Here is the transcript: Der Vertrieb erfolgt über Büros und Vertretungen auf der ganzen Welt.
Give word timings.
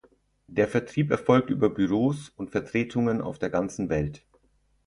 Der 0.47 0.67
Vertrieb 0.67 1.11
erfolgt 1.11 1.51
über 1.51 1.69
Büros 1.69 2.29
und 2.29 2.49
Vertretungen 2.49 3.21
auf 3.21 3.37
der 3.37 3.51
ganzen 3.51 3.89
Welt. 3.89 4.25